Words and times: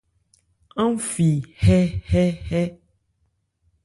Aán 0.81 0.95
fi 1.09 1.29
hɛ́hɛ́hɛ́. 1.63 2.63